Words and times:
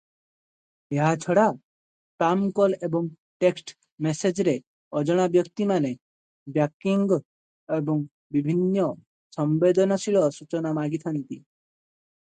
ଏହା 0.95 1.09
ଛଡ଼ା 1.25 1.41
ସ୍ପାମ 1.57 2.47
କଲ 2.59 2.79
ଏବଂ 2.87 3.09
ଟେକ୍ସଟ 3.45 3.75
ମେସେଜରେ 4.07 4.55
ଅଜଣା 5.01 5.27
ବ୍ୟକ୍ତିମାନେ 5.37 5.93
ବ୍ୟାଙ୍କିଙ୍ଗ 6.57 7.21
ଏବଂ 7.79 8.01
ବିଭିନ୍ନ 8.39 8.89
ସମ୍ବେଦନଶୀଳ 9.39 10.27
ସୂଚନା 10.41 10.73
ମାଗିଥାନ୍ତି। 10.83 11.41